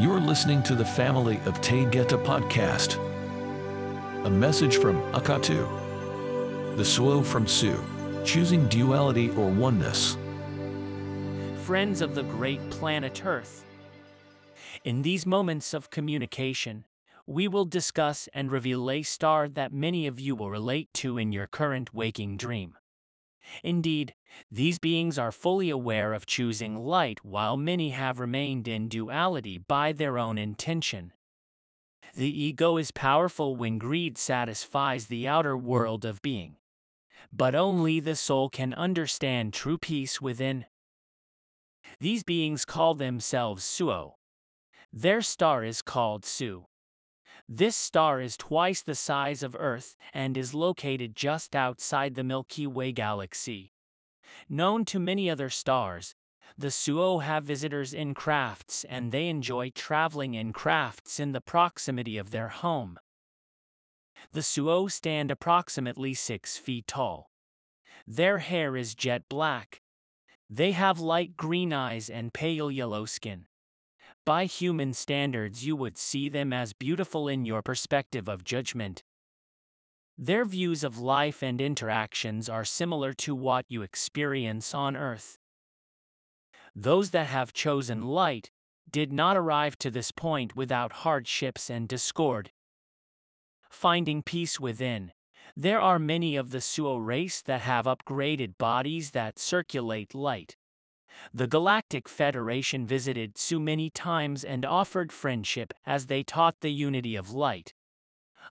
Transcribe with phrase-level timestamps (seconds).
[0.00, 2.96] You're listening to the Family of Taygeta podcast.
[4.24, 5.68] A message from Akatu.
[6.78, 7.78] The SEUO from SEU.
[8.24, 10.16] Choosing duality or oneness.
[11.66, 13.66] friends of the great planet Earth.
[14.84, 16.86] In these moments of communication,
[17.26, 21.30] we will discuss and reveal a star that many of you will relate to in
[21.30, 22.74] your current waking dream.
[23.62, 24.14] Indeed,
[24.50, 29.92] these beings are fully aware of choosing light while many have remained in duality by
[29.92, 31.12] their own intention.
[32.14, 36.56] The ego is powerful when greed satisfies the outer world of being.
[37.32, 40.66] But only the soul can understand true peace within.
[42.00, 44.14] These beings call themselves SEUO.
[44.92, 46.66] Their star is called SEU.
[47.52, 52.64] This star is twice the size of Earth and is located just outside the Milky
[52.64, 53.72] Way galaxy.
[54.48, 56.14] Known to many other stars,
[56.56, 62.16] the SEUO have visitors in crafts and they enjoy traveling in crafts in the proximity
[62.16, 63.00] of their home.
[64.30, 67.32] The SEUO stand approximately 6 feet tall.
[68.06, 69.82] Their hair is jet black.
[70.48, 73.46] They have light green eyes and pale yellow skin.
[74.30, 79.02] By human standards, you would see them as beautiful in your perspective of judgment.
[80.16, 85.36] Their views of life and interactions are similar to what you experience on Earth.
[86.76, 88.52] Those that have chosen light
[88.88, 92.52] did not arrive to this point without hardships and discord.
[93.68, 95.10] Finding peace within,
[95.56, 100.56] there are many of the SEUO race that have upgraded bodies that circulate light.
[101.32, 107.16] The Galactic Federation visited SEU many times and offered friendship as they taught the unity
[107.16, 107.74] of light.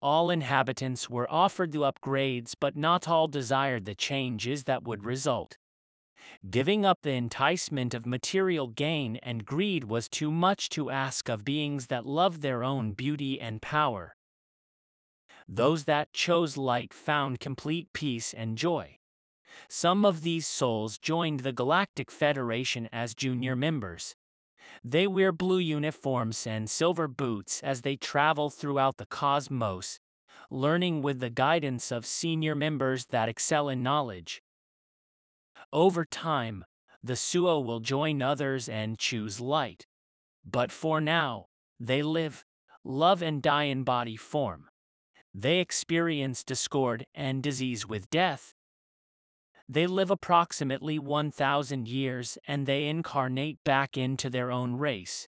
[0.00, 5.58] All inhabitants were offered the upgrades, but not all desired the changes that would result.
[6.48, 11.44] Giving up the enticement of material gain and greed was too much to ask of
[11.44, 14.16] beings that loved their own beauty and power.
[15.48, 18.98] Those that chose light found complete peace and joy.
[19.68, 24.14] Some of these souls joined the Galactic Federation as junior members.
[24.84, 30.00] They wear blue uniforms and silver boots as they travel throughout the cosmos,
[30.50, 34.42] learning with the guidance of senior members that excel in knowledge.
[35.72, 36.64] Over time,
[37.02, 39.86] the SEUO will join others and choose light.
[40.44, 41.46] But for now,
[41.80, 42.44] they live,
[42.84, 44.68] love, and die in body form.
[45.34, 48.54] They experience discord and disease with death.
[49.72, 55.28] They live approximately 1,000 years and they incarnate back into their own race.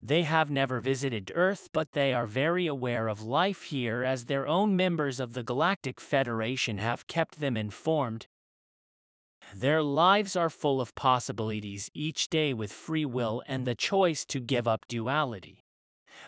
[0.00, 4.46] They have never visited Earth, but they are very aware of life here as their
[4.46, 8.28] own members of the Galactic Federation have kept them informed.
[9.52, 14.38] Their lives are full of possibilities each day with free will and the choice to
[14.38, 15.63] give up duality.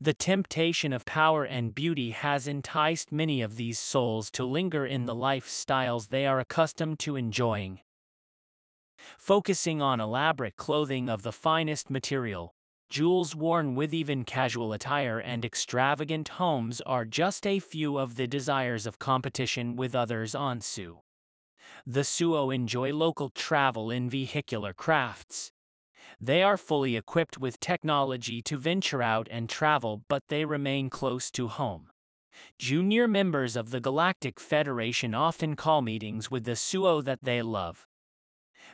[0.00, 5.06] The temptation of power and beauty has enticed many of these souls to linger in
[5.06, 7.80] the lifestyles they are accustomed to enjoying.
[9.18, 12.54] Focusing on elaborate clothing of the finest material,
[12.90, 18.26] jewels worn with even casual attire, and extravagant homes are just a few of the
[18.26, 20.98] desires of competition with others on SEU.
[21.86, 25.52] The SEUO enjoy local travel in vehicular crafts.
[26.20, 31.30] They are fully equipped with technology to venture out and travel, but they remain close
[31.32, 31.90] to home.
[32.58, 37.86] Junior members of the Galactic Federation often call meetings with the SEUO that they love.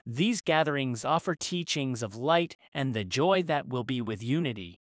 [0.04, 4.80] These gatherings offer teachings of light and the joy that will be with unity.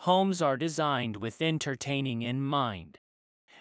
[0.00, 2.98] Homes are designed with entertaining in mind.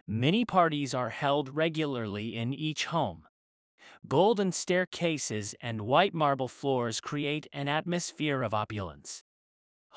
[0.05, 3.23] Many parties are held regularly in each home.
[4.07, 9.23] Golden staircases and white marble floors create an atmosphere of opulence.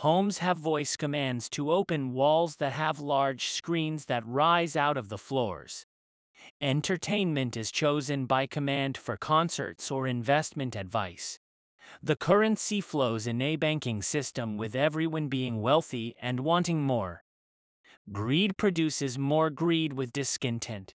[0.01, 5.09] Homes have voice commands to open walls that have large screens that rise out of
[5.09, 5.87] the floors.
[6.61, 11.39] Entertainment is chosen by command for concerts or investment advice.
[12.03, 17.25] The currency flows in a banking system with everyone being wealthy and wanting more.
[18.13, 20.95] Greed produces more greed with discontent.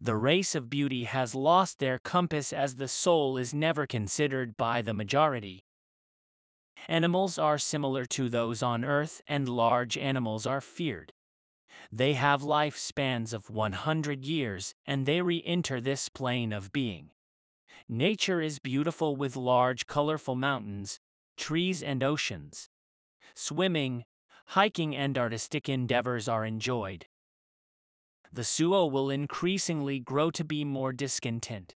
[0.00, 4.82] The race of beauty has lost their compass as the soul is never considered by
[4.82, 5.64] the majority.
[6.88, 11.12] Animals are similar to those on Earth, and large animals are feared.
[11.90, 17.10] They have lifespans of 100 years, and they re enter this plane of being.
[17.88, 21.00] Nature is beautiful with large, colorful mountains,
[21.36, 22.68] trees, and oceans.
[23.34, 24.04] Swimming,
[24.46, 27.06] hiking, and artistic endeavors are enjoyed.
[28.34, 31.76] The SEUO will increasingly grow to be more discontent.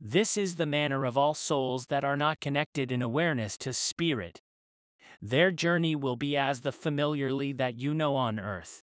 [0.00, 4.40] This is the manner of all souls that are not connected in awareness to spirit.
[5.20, 8.82] Their journey will be as the familiarly that you know on earth.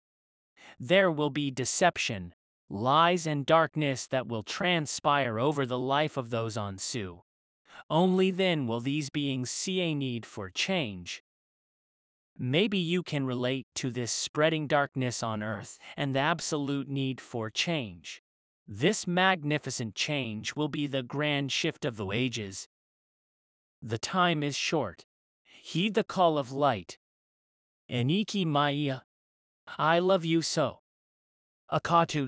[0.78, 2.34] There will be deception,
[2.68, 7.22] lies, and darkness that will transpire over the life of those on SEU.
[7.88, 11.22] Only then will these beings see a need for change.
[12.38, 17.50] Maybe you can relate to this spreading darkness on earth and the absolute need for
[17.50, 18.22] change.
[18.66, 22.68] This magnificent change will be the grand shift of the ages.
[23.82, 25.04] The time is short.
[25.62, 26.98] Heed the call of light.
[27.90, 29.00] Eniki Maya.
[29.76, 30.80] I love you so.
[31.72, 32.26] Akatu